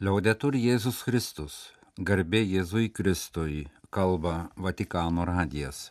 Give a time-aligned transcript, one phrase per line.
[0.00, 1.54] Liaudetur Jėzus Kristus,
[2.00, 5.90] garbė Jėzui Kristui, kalba Vatikano radijas.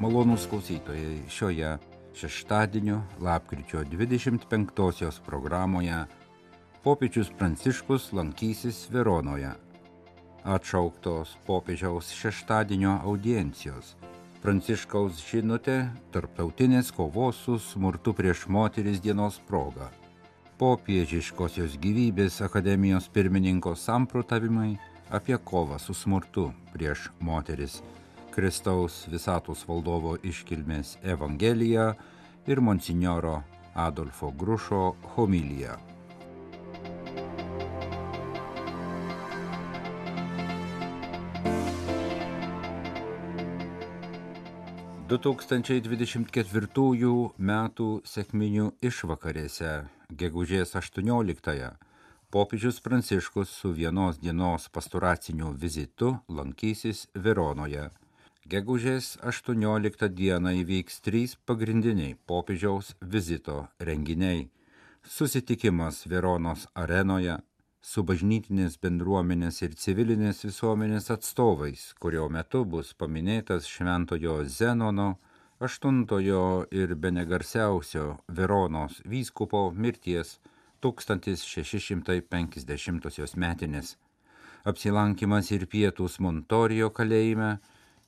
[0.00, 1.74] Malonūs klausytojai, šioje
[2.16, 5.98] šeštadienio lapkričio 25-osios programoje
[6.80, 9.52] popiežius Pranciškus lankysis Veronoje.
[10.48, 13.98] Atšauktos popiežiaus šeštadienio audiencijos
[14.42, 15.76] Pranciškaus žinutė
[16.10, 19.86] tarptautinės kovos su smurtu prieš moteris dienos proga.
[20.58, 24.72] Popiežiškosios gyvybės akademijos pirmininko samprotavimai
[25.14, 27.78] apie kovą su smurtu prieš moteris.
[28.34, 31.92] Kristaus visatos valdovo iškilmės Evangelija
[32.50, 33.38] ir monsinjoro
[33.78, 35.78] Adolfo Grušo homilija.
[45.12, 49.72] 2024 metų sėkminių išvakarėse,
[50.08, 51.74] gegužės 18-ąją,
[52.32, 57.90] popiežius Pranciškus su vienos dienos pastoraciniu vizitu lankysis Veronoje.
[58.48, 64.48] Gegužės 18 dieną įvyks trys pagrindiniai popiežiaus vizito renginiai-
[65.16, 67.36] susitikimas Veronos arenoje,
[67.82, 75.18] su bažnytinės bendruomenės ir civilinės visuomenės atstovais, kurio metu bus paminėtas Šventojo Zenono,
[75.62, 80.38] aštuntojo ir benegarsiausio Veronos vyskupo mirties
[80.86, 83.96] 1650 metinės,
[84.64, 87.58] apsilankimas ir pietus Montorijo kalėjime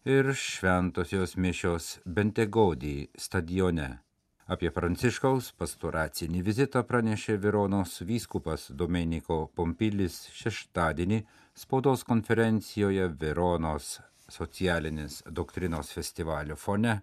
[0.06, 3.98] ir šventosios mišios Bentegodį stadione
[4.44, 11.22] Apie Pranciškaus pastoracinį vizitą pranešė Veronos vyskupas Domeniko Pompilis šeštadienį
[11.56, 16.98] spaudos konferencijoje Veronos socialinės doktrinos festivalio fone.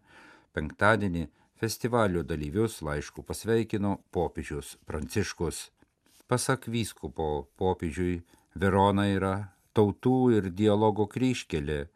[0.53, 1.25] Penktadienį
[1.58, 5.72] festivalio dalyvius laišku pasveikino popiežius Pranciškus.
[6.30, 8.22] Pasak vyskupo popiežiui,
[8.53, 9.35] Verona yra
[9.74, 11.88] tautų ir dialogo kryškelė,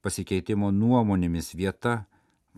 [0.00, 2.06] pasikeitimo nuomonėmis vieta,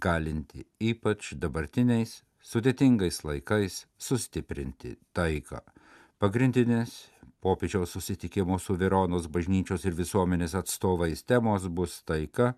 [0.00, 5.60] galinti ypač dabartiniais sudėtingais laikais sustiprinti taiką.
[6.22, 7.10] Pagrindinės
[7.42, 12.54] popiežiaus susitikimo su Veronos bažnyčios ir visuomenės atstovais temos bus taika,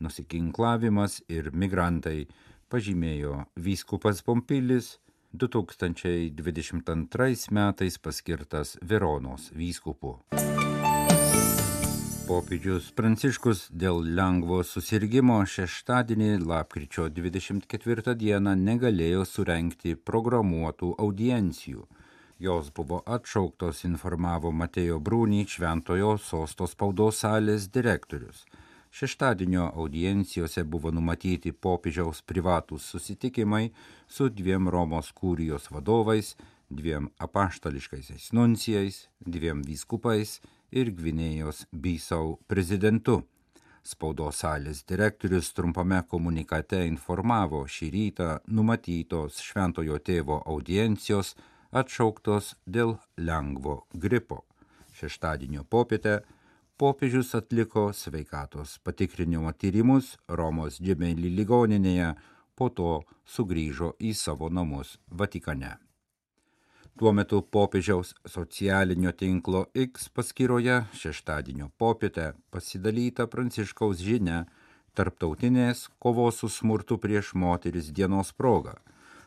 [0.00, 2.26] nusiginklavimas ir migrantai,
[2.72, 4.98] pažymėjo vyskupas Pompilis
[5.32, 10.20] 2022 metais paskirtas Veronos vyskupu
[12.32, 21.82] popiežius Pranciškus dėl lengvo susirgymo šeštadienį lapkričio 24 dieną negalėjo surenkti programuotų audiencijų.
[22.40, 28.46] Jos buvo atšauktos, informavo Matėjo Brūny Šventojo sostos spaudos salės direktorius.
[28.88, 33.66] Šeštadienio audiencijose buvo numatyti popiežiaus privatus susitikimai
[34.08, 36.32] su dviem Romos kūrijos vadovais,
[36.72, 40.38] dviem apaštališkaisiais nuncijais, dviem vyskupais
[40.72, 43.22] ir Gvinėjos Bysau prezidentu.
[43.82, 51.34] Spaudos salės direktorius trumpame komunikate informavo šį rytą numatytos šventojo tėvo audiencijos
[51.72, 54.44] atšauktos dėl lengvo gripo.
[54.94, 56.20] Šeštadienio popietę
[56.78, 62.12] popiežius atliko sveikatos patikrinimo tyrimus Romos džemelį ligoninėje,
[62.54, 65.78] po to sugrįžo į savo namus Vatikane.
[67.02, 74.36] Tuo metu popiežiaus socialinio tinklo X paskyroje šeštadienio popietę pasidalyta Pranciškaus žinia
[74.94, 78.76] tarptautinės kovos su smurtu prieš moteris dienos proga.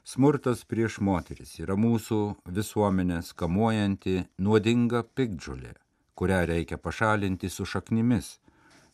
[0.08, 2.22] Smurtas prieš moteris yra mūsų
[2.59, 5.74] visuomenės kamuojanti nuodinga pikdžiulė,
[6.16, 8.38] kurią reikia pašalinti su šaknimis.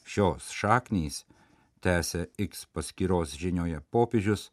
[0.10, 1.22] Šios šaknys,
[1.86, 4.50] tęsė X paskyros žinioje popiežius,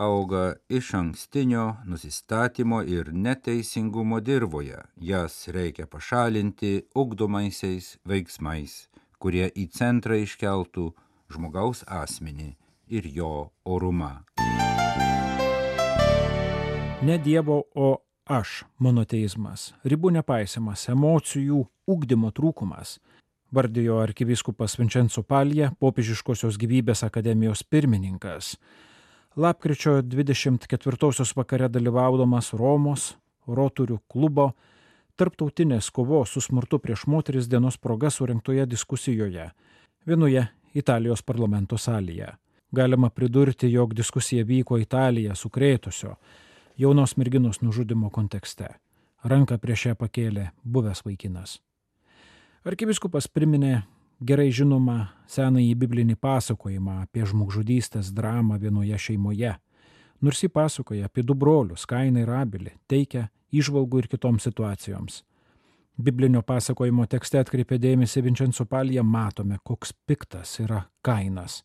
[0.00, 4.78] auga iš ankstinio nusistatymo ir neteisingumo dirboje.
[4.96, 8.88] Jas reikia pašalinti ugdomaisiais veiksmais,
[9.18, 10.86] kurie į centrą iškeltų
[11.28, 12.48] žmogaus asmenį
[12.88, 14.24] ir jo orumą.
[17.04, 22.98] Ne Dievo, o aš monoteizmas, ribų nepaisimas, emocijų ugdymo trūkumas
[23.52, 28.54] vardijo arkivyskupas Vincenzo Palija, popiežiškosios gyvybės akademijos pirmininkas
[29.36, 33.14] lapkričio 24 vakare dalyvaudamas Romos
[33.46, 34.52] Roturių klubo
[35.16, 39.50] tarptautinės kovos su smurtu prieš moteris dienos proga surinktoje diskusijoje
[40.06, 42.28] vienoje Italijos parlamento salėje.
[42.72, 46.14] Galima pridurti, jog diskusija vyko Italiją sukrėtusio
[46.76, 48.68] jaunos merginos nužudimo kontekste.
[49.24, 51.58] Ranką prieš ją pakėlė buvęs vaikinas.
[52.64, 53.82] Arkivyskupas priminė
[54.20, 54.98] gerai žinomą
[55.30, 59.54] senąjį biblinį pasakojimą apie žmogžudystės dramą vienoje šeimoje.
[60.20, 65.22] Nors jį pasakoja apie du brolius, Kainą ir Abelį, teikia išvalgų ir kitoms situacijoms.
[66.00, 71.62] Biblinio pasakojimo tekste atkreipė dėmesį Vincenzo Palija, matome, koks piktas yra Kainas.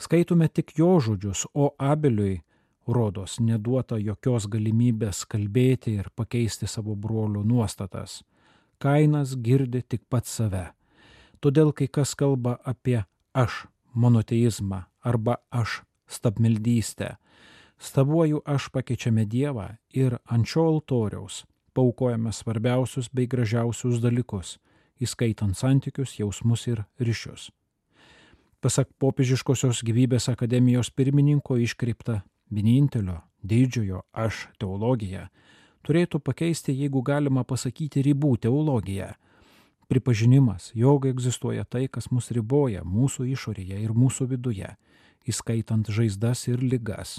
[0.00, 2.40] Skaitome tik jo žodžius, o Abeliui
[2.88, 8.22] rodos neduota jokios galimybės kalbėti ir pakeisti savo brolių nuostatas.
[8.80, 10.70] Kainas girdi tik pats save.
[11.40, 13.00] Todėl, kai kas kalba apie
[13.32, 17.16] aš monoteizmą arba aš stabmeldystę,
[17.78, 24.58] stabuoju aš pakeičiame Dievą ir ant šio altoriaus paukojame svarbiausius bei gražiausius dalykus,
[25.00, 27.48] įskaitant santykius, jausmus ir ryšius.
[28.60, 32.20] Pasak popiežiškosios gyvybės akademijos pirmininko iškreipta
[32.52, 35.30] vienintelio didžiojo aš teologija
[35.86, 39.14] turėtų pakeisti, jeigu galima pasakyti, ribų teologiją.
[39.90, 44.68] Pripažinimas, jog egzistuoja tai, kas mus riboja mūsų išorėje ir mūsų viduje,
[45.26, 47.16] įskaitant žaizdas ir ligas.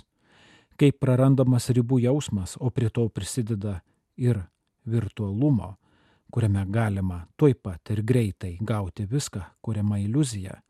[0.80, 3.82] Kaip prarandamas ribų jausmas, o prie to prisideda
[4.16, 4.40] ir
[4.88, 5.74] virtualumo,
[6.32, 10.62] kuriame galima tuoj pat ir greitai gauti viską, kuriama iliuzija,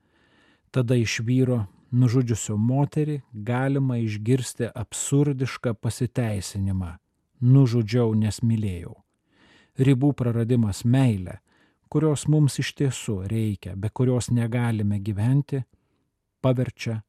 [0.73, 1.59] tada iš vyro
[1.91, 6.95] nužudžiusio moterį galima išgirsti absurdišką pasiteisinimą-
[7.53, 8.95] nužudžiau, nes mylėjau.
[9.77, 11.37] Ribų praradimas meilė,
[11.91, 15.59] kurios mums iš tiesų reikia, be kurios negalime gyventi,
[16.41, 17.01] paverčia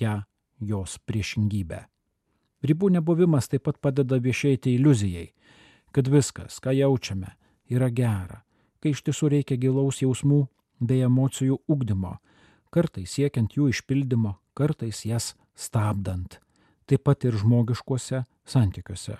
[0.00, 0.20] ją
[0.60, 1.80] jos priešingybę.
[2.68, 5.28] Ribų nebuvimas taip pat padeda viešėti iliuzijai,
[5.94, 7.30] kad viskas, ką jaučiame,
[7.70, 8.42] yra gera,
[8.82, 10.44] kai iš tiesų reikia gilaus jausmų
[10.80, 12.18] bei emocijų ugdymo,
[12.74, 16.40] kartais siekiant jų išpildymo, kartais jas stabdant,
[16.86, 19.16] taip pat ir žmogiškuose santykiuose.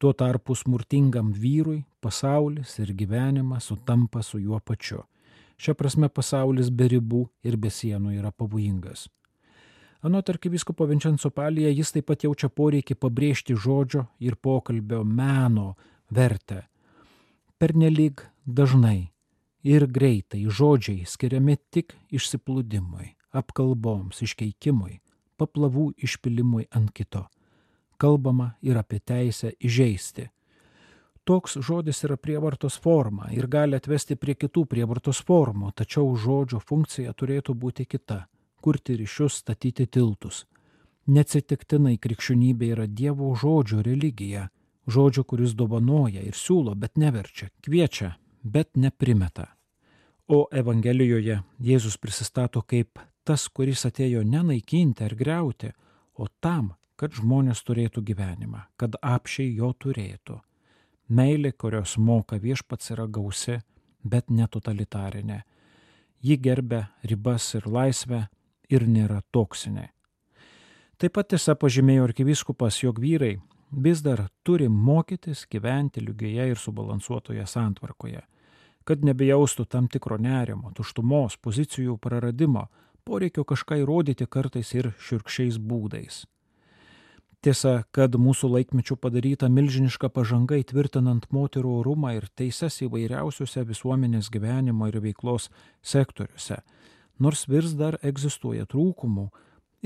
[0.00, 5.02] Tuo tarpu smurtingam vyrui pasaulis ir gyvenimas sutampa su juo pačiu.
[5.60, 9.10] Šia prasme pasaulis be ribų ir be sienų yra pavojingas.
[10.00, 15.74] Anot arkiviskopo Vincenzo Palija jis taip pat jaučia poreikį pabrėžti žodžio ir pokalbio meno
[16.08, 16.62] vertę.
[17.60, 19.10] Pernelyg dažnai
[19.68, 25.02] ir greitai žodžiai skiriami tik išsiplūdimui, apkalboms, iškeikimui,
[25.36, 27.26] paplavų išpilimui ant kito.
[28.00, 30.30] Kalbama ir apie teisę įžeisti.
[31.28, 37.12] Toks žodis yra prievartos forma ir gali atvesti prie kitų prievartos formų, tačiau žodžio funkcija
[37.12, 38.24] turėtų būti kita-
[38.64, 40.46] kurti ryšius, statyti tiltus.
[41.06, 44.48] Neatsitiktinai krikščionybė yra Dievo žodžio religija,
[44.86, 49.48] žodžio, kuris dovanoja ir siūlo, bet neverčia, kviečia, bet neprimeta.
[50.28, 55.72] O Evangelijoje Jėzus prisistato kaip tas, kuris atėjo ne naikinti ar greuti,
[56.14, 60.36] o tam, kad žmonės turėtų gyvenimą, kad apšiai jo turėtų.
[61.08, 63.56] Meilė, kurios moka viešpats yra gausi,
[64.04, 65.40] bet netotalitarinė.
[66.20, 68.26] Ji gerbė ribas ir laisvę
[68.68, 69.86] ir nėra toksinė.
[71.00, 73.38] Taip pat tiesa pažymėjo arkiviskupas, jog vyrai
[73.72, 78.20] vis dar turi mokytis gyventi lygioje ir subalansuotoje santvarkoje,
[78.84, 82.66] kad nebejaustų tam tikro nerimo, tuštumos, pozicijų praradimo,
[83.08, 86.26] poreikio kažką įrodyti kartais ir širkščiais būdais.
[87.40, 94.90] Tiesa, kad mūsų laikmečių padaryta milžiniška pažanga įtvirtinant moterų orumą ir teises įvairiausiuose visuomenės gyvenimo
[94.90, 95.48] ir veiklos
[95.80, 96.58] sektoriuose,
[97.16, 99.30] nors vis dar egzistuoja trūkumų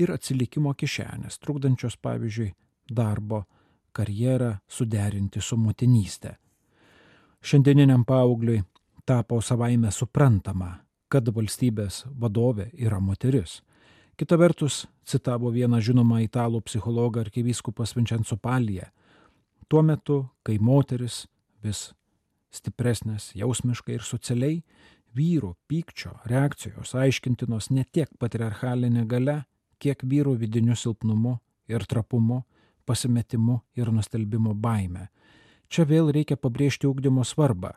[0.03, 2.49] ir atsilikimo kišenės, trukdančios pavyzdžiui
[2.91, 3.45] darbo
[3.95, 6.35] karjerą suderinti su motinystė.
[7.39, 8.65] Šiandieniniam paaugliui
[9.07, 10.73] tapo savaime suprantama,
[11.07, 13.61] kad valstybės vadovė yra moteris.
[14.15, 18.87] Kita vertus, citavo vieną žinomą italų psichologą arkivyskupas Vincenzo Palija,
[19.67, 21.25] tuo metu, kai moteris
[21.63, 21.89] vis
[22.55, 24.61] stipresnės jausmiškai ir socialiai,
[25.15, 29.41] vyrų pykčio reakcijos aiškintinos ne tiek patriarchalinė gale,
[29.83, 31.35] kiek vyrų vidiniu silpnumu
[31.67, 32.45] ir trapumu
[32.87, 35.09] pasimetimu ir nustelbimo baime.
[35.67, 37.73] Čia vėl reikia pabrėžti ūkdymo svarbą,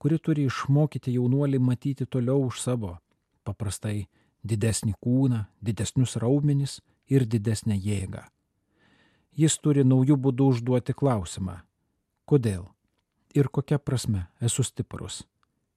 [0.00, 2.96] kuri turi išmokyti jaunuolį matyti toliau už savo,
[3.44, 4.06] paprastai
[4.44, 8.24] didesnį kūną, didesnius raumenis ir didesnę jėgą.
[9.32, 11.62] Jis turi naujų būdų užduoti klausimą-
[12.28, 12.68] kodėl
[13.34, 15.22] ir kokia prasme esu stiprus.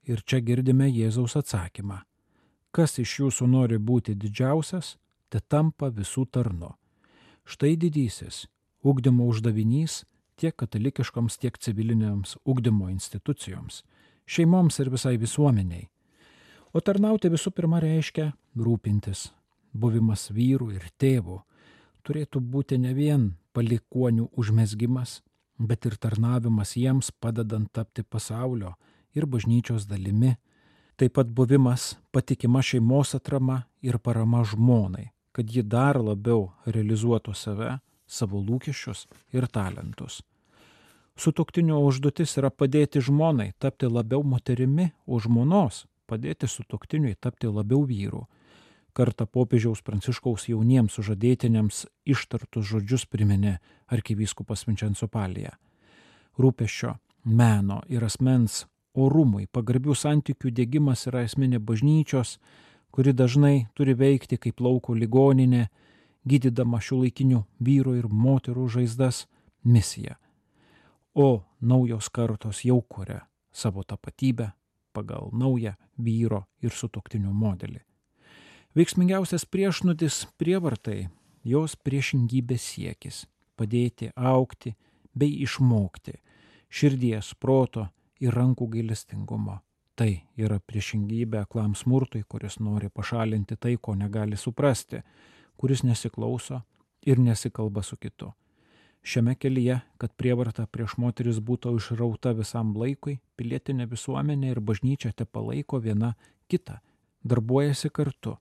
[0.03, 2.01] Ir čia girdime Jėzaus atsakymą-
[2.75, 4.98] kas iš jūsų nori būti didžiausias,
[5.29, 6.74] te tampa visų tarnu.
[7.45, 8.48] Štai didysis
[8.84, 10.03] ugdymo uždavinys
[10.38, 13.84] tiek katalikiškoms, tiek civilinėms ugdymo institucijoms,
[14.27, 15.88] šeimoms ir visai visuomeniai.
[16.75, 19.29] O tarnauti visų pirma reiškia rūpintis.
[19.72, 21.38] Buvimas vyrų ir tėvų
[22.03, 25.22] turėtų būti ne vien palikonių užmesgimas,
[25.55, 28.74] bet ir tarnavimas jiems padedant tapti pasaulio
[29.15, 30.34] ir bažnyčios dalimi,
[31.00, 37.77] taip pat buvimas patikima šeimos atrama ir parama žmonai, kad ji dar labiau realizuotų save
[38.05, 40.20] savo lūkesčius ir talentus.
[41.15, 48.25] Sutoktinio užduotis yra padėti žmonai tapti labiau moterimi, o žmonos padėti sutoktiniui tapti labiau vyru.
[48.95, 53.57] Kartą popiežiaus pranciškaus jauniems sužadėtiniams ištartus žodžius priminė
[53.91, 55.57] arkivyskupas Vincenzo Palija.
[56.39, 56.95] Rūpešio,
[57.25, 58.63] meno ir asmens
[58.95, 62.38] orumui pagarbių santykių dėgymas yra esminė bažnyčios,
[62.95, 65.67] kuri dažnai turi veikti kaip lauko ligoninė,
[66.25, 69.25] gydydama šių laikinių vyrų ir moterų žaizdas
[69.63, 70.15] misija.
[71.15, 74.51] O naujos kartos jau kuria savo tapatybę
[74.95, 77.81] pagal naują vyro ir sutoktinių modelį.
[78.75, 81.09] Veiksmingiausias priešnudis prievartai-
[81.53, 83.25] jos priešingybės siekis-
[83.57, 84.75] padėti aukti
[85.15, 86.19] bei išmokti
[86.69, 87.87] širdies, proto
[88.19, 89.59] ir rankų gailestingumo.
[89.95, 95.01] Tai yra priešingybė aklam smurtui, kuris nori pašalinti tai, ko negali suprasti,
[95.57, 96.61] kuris nesiklauso
[97.01, 98.33] ir nesikalba su kitu.
[99.05, 105.27] Šiame kelyje, kad prievarta prieš moteris būtų išrauta visam laikui, pilietinė visuomenė ir bažnyčia te
[105.29, 106.15] palaiko viena
[106.50, 106.79] kitą,
[107.21, 108.39] darbuojasi kartu.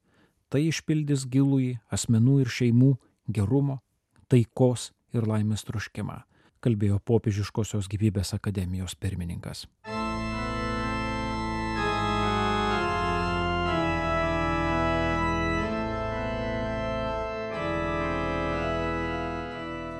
[0.48, 2.94] Tai išpildys gilųjį asmenų ir šeimų
[3.36, 3.82] gerumo,
[4.32, 6.22] taikos ir laimės troškimą,
[6.64, 9.66] kalbėjo popiežiškosios gyvybės akademijos pirmininkas.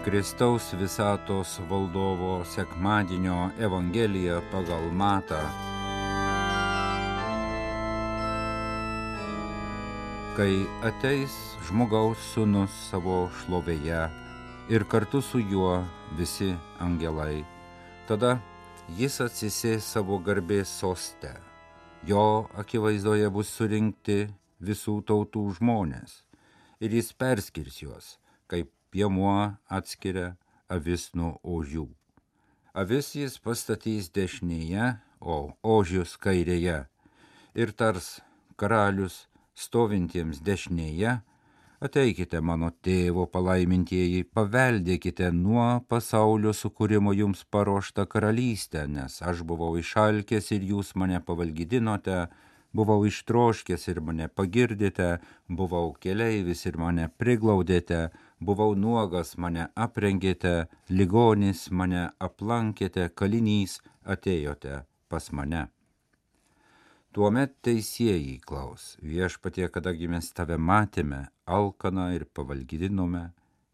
[0.04, 5.38] Kristaus visatos valdovo sekmadienio Evangelija pagal Matą.
[10.37, 11.32] Kai ateis
[11.64, 14.02] žmogaus sunus savo šlovėje
[14.76, 15.80] ir kartu su juo
[16.20, 16.50] visi
[16.84, 17.40] angelai,
[18.04, 18.37] tada
[19.00, 21.32] jis atsisės savo garbės soste.
[22.04, 24.26] Jo akivaizdoje bus surinkti
[24.61, 26.20] visų tautų žmonės
[26.84, 28.18] ir jis perskirs juos,
[28.52, 30.36] kaip piemuo atskiria
[30.70, 31.88] avis nuo ožių.
[32.78, 36.84] Avis jis pastatys dešinėje, o ožius kairėje.
[37.58, 38.20] Ir tars
[38.60, 39.24] karalius
[39.58, 41.16] stovintiems dešinėje,
[41.84, 50.52] ateikite mano tėvo palaimintieji, paveldėkite nuo pasaulio sukūrimo jums paruoštą karalystę, nes aš buvau išalkęs
[50.54, 52.28] ir jūs mane pavalgydinote,
[52.75, 55.09] buvau ištroškęs ir mane pagirdėte,
[55.49, 58.09] buvau keleivis ir mane priglaudėte,
[58.40, 65.69] buvau nuogas, mane aprengėte, ligonis mane aplankėte, kalinys atėjote pas mane.
[67.14, 73.28] Tuomet teisėjai klaus, viešpatie, kadagi mes tave matėme, alkaną ir pavalgydinome,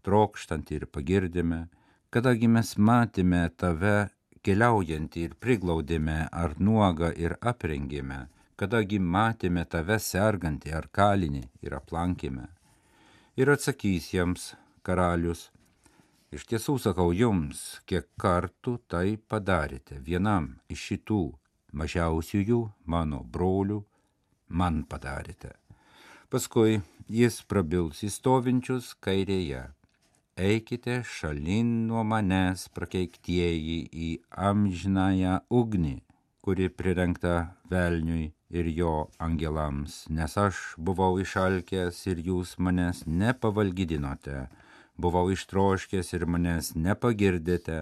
[0.04, 1.60] trokštantį ir pagirdėme,
[2.12, 4.10] kadagi mes matėme tave
[4.44, 8.26] keliaujantį ir priglaudėme, ar nuogą ir aprengėme,
[8.60, 12.48] kadagi matėme tave sergantį ar kalinį ir aplankėme
[13.40, 14.50] ir atsakys jiems
[14.84, 15.46] karalius,
[16.34, 21.20] iš tiesų sakau jums, kiek kartų tai padarėte vienam iš šitų
[21.80, 22.60] mažiausiųjų
[22.92, 23.80] mano brolių,
[24.48, 25.54] man padarėte.
[26.30, 29.62] Paskui jis prabils įstovinčius kairėje.
[30.40, 34.10] Eikite šalin nuo manęs prakeiktieji į
[34.50, 35.96] amžinąją ugnį,
[36.44, 37.34] kuri prirengta
[37.72, 44.46] velniui ir jo angelams, nes aš buvau išalkęs ir jūs manęs nepavalgydinote,
[45.00, 47.80] buvau ištroškęs ir manęs nepagirdėte,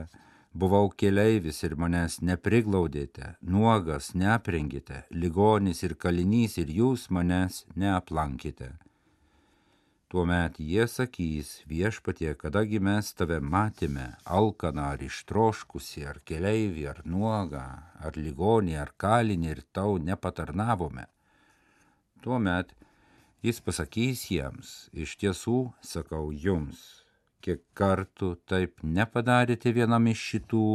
[0.55, 8.75] buvau keleivis ir manęs nepriglaudėte, nuogas neaprengėte, ligonis ir kalinys ir jūs manęs neaplankite.
[10.09, 17.65] Tuomet jie sakys viešpatie, kadagi mes tave matėme, alkaną ar ištroškusi, ar keleivį, ar nuogą,
[18.01, 21.05] ar ligonį, ar kalinį ir tau nepatarnavome.
[22.25, 22.73] Tuomet
[23.45, 27.05] jis pasakys jiems, iš tiesų sakau jums,
[27.45, 30.69] kiek kartų taip nepadarėte vienam iš šitų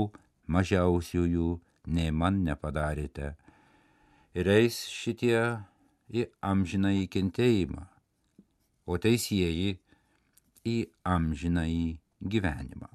[0.45, 1.47] mažiausiųjų,
[1.89, 3.31] nei man nepadarėte.
[4.37, 5.41] Ir eis šitie
[6.13, 7.87] į amžiną įkentėjimą
[8.85, 9.73] o teisėjai
[10.67, 11.87] į amžinąjį
[12.33, 12.89] gyvenimą.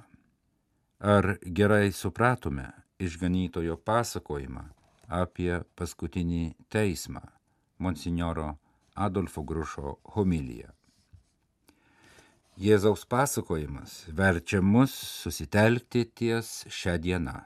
[0.98, 2.66] Ar gerai supratome
[2.98, 4.64] išganytojo pasakojimą
[5.20, 6.42] apie paskutinį
[6.72, 7.22] teismą,
[7.78, 8.56] monsignoro
[8.96, 10.72] Adolfo Grušo homiliją?
[12.58, 14.90] Jėzaus pasakojimas verčia mus
[15.22, 17.36] susitelkti ties šią dieną,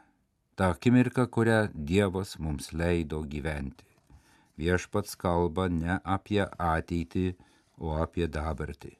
[0.56, 3.84] tą akimirką, kurią Dievas mums leido gyventi.
[4.56, 7.34] Viešpats kalba ne apie ateitį,
[7.82, 8.94] o apie dabartį.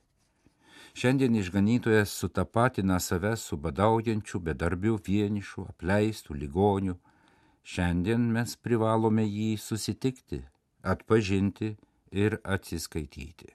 [0.98, 6.98] Šiandien išganytojas sutapatina save su badaujančiu, bedarbiu, vienišu, apleistu, ligoniu.
[7.64, 10.42] Šiandien mes privalome jį susitikti,
[10.82, 11.76] atpažinti
[12.10, 13.54] ir atsiskaityti.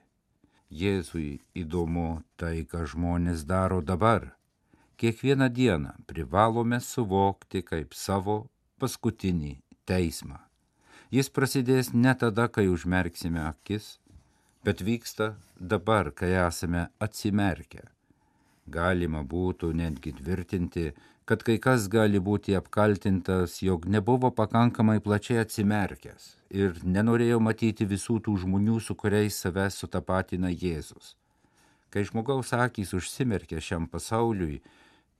[0.72, 4.34] Jėzui įdomu tai, ką žmonės daro dabar.
[4.98, 8.48] Kiekvieną dieną privalome suvokti kaip savo
[8.82, 9.54] paskutinį
[9.86, 10.42] teismą.
[11.14, 14.00] Jis prasidės ne tada, kai užmerksime akis,
[14.64, 17.84] bet vyksta dabar, kai esame atsimerkę.
[18.68, 20.92] Galima būtų netgi tvirtinti,
[21.28, 28.20] kad kai kas gali būti apkaltintas, jog nebuvo pakankamai plačiai atsimerkęs ir nenorėjo matyti visų
[28.24, 31.16] tų žmonių, su kuriais save sutapatina Jėzus.
[31.92, 34.62] Kai žmogaus akys užsimerkia šiam pasauliui,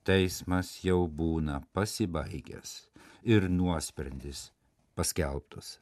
[0.08, 2.78] teismas jau būna pasibaigęs
[3.24, 4.50] ir nuosprendis
[4.96, 5.78] paskelbtas.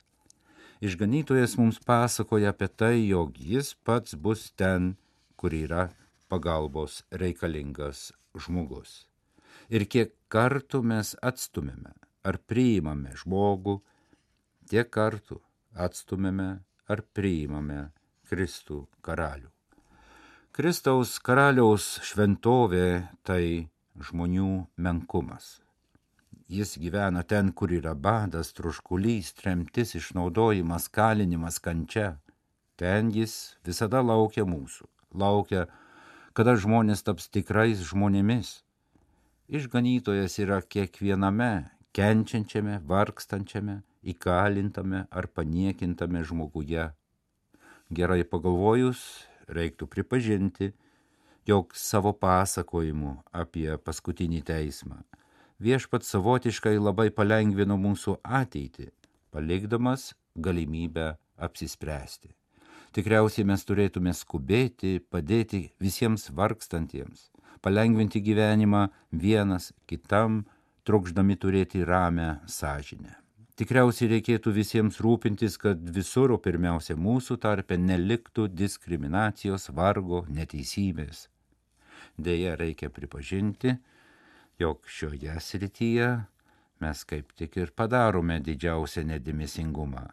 [0.83, 4.95] Išganytojas mums pasakoja apie tai, jog jis pats bus ten,
[5.39, 5.89] kur yra
[6.27, 9.05] pagalbos reikalingas žmogus
[9.69, 11.93] ir kiek kartų mes atstumėme
[12.25, 13.79] ar priimame žmogų,
[14.69, 15.39] tiek kartų
[15.87, 16.49] atstumėme
[16.89, 17.89] ar priimame
[18.29, 19.51] Kristų karalių.
[20.55, 22.87] Kristaus karaliaus šventovė
[23.27, 23.67] tai
[23.99, 25.59] žmonių menkumas.
[26.47, 32.19] Jis gyvena ten, kur yra badas, truškulys, tremtis, išnaudojimas, kalinimas, kančia.
[32.77, 34.85] Ten jis visada laukia mūsų,
[35.15, 35.65] laukia,
[36.37, 38.59] kada žmonės taps tikrais žmonėmis
[39.45, 46.87] Išganytojas yra kiekviename kenčiančiame, vargstančiame, įkalintame ar paniekintame žmoguje.
[47.93, 49.03] Gerai pagalvojus,
[49.45, 50.71] reiktų pripažinti,
[51.45, 55.03] jog savo pasakojimu apie paskutinį teismą
[55.59, 58.89] viešpat savotiškai labai palengvino mūsų ateitį,
[59.31, 62.33] palikdamas galimybę apsispręsti.
[62.95, 67.29] Tikriausiai mes turėtume skubėti, padėti visiems vargstantiems,
[67.61, 70.45] palengvinti gyvenimą vienas kitam,
[70.87, 73.17] trokšdami turėti ramę sąžinę.
[73.55, 81.29] Tikriausiai reikėtų visiems rūpintis, kad visur, o pirmiausia mūsų tarpe, neliktų diskriminacijos, vargo, neteisybės.
[82.19, 83.77] Deja, reikia pripažinti,
[84.59, 86.09] jog šioje srityje
[86.79, 90.05] mes kaip tik ir padarome didžiausią nedėmesingumą.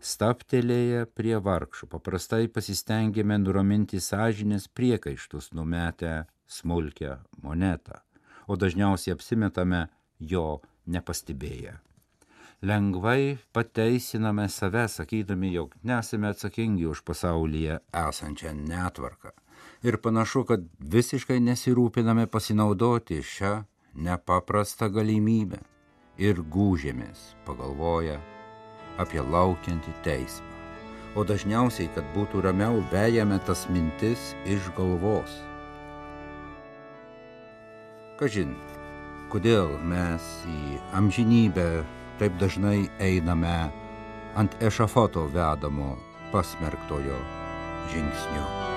[0.00, 8.00] Staptelėję prie vargšų paprastai pasistengėme nuraminti sąžinės priekaištus numetę smulkę monetą,
[8.48, 9.86] o dažniausiai apsimetame
[10.32, 11.76] jo nepastebėję.
[12.62, 19.32] Lengvai pateisiname save, sakydami, jog nesame atsakingi už pasaulyje esančią netvarką.
[19.84, 23.54] Ir panašu, kad visiškai nesirūpiname pasinaudoti šią
[23.94, 25.60] nepaprastą galimybę
[26.20, 28.18] ir gūžėmės, pagalvoja
[29.00, 30.48] apie laukiantį teismą.
[31.18, 35.40] O dažniausiai, kad būtų ramiau, vejame tas mintis iš galvos
[38.20, 38.50] Kažin,
[39.32, 41.64] kodėl mes į amžinybę
[42.20, 43.54] taip dažnai einame
[44.36, 45.94] ant ešafoto vedamo
[46.34, 47.16] pasmerktojo
[47.94, 48.69] žingsniu.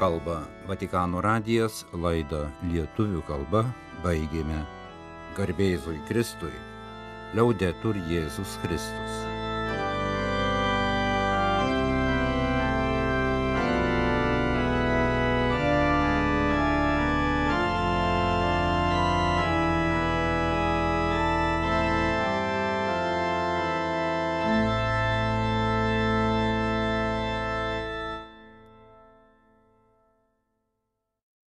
[0.00, 3.64] Kalba Vatikano radijas laidą lietuvių kalba
[4.04, 4.62] baigėme.
[5.38, 6.54] Garbėjai Kristui,
[7.34, 9.33] liaudė tur Jėzus Kristus.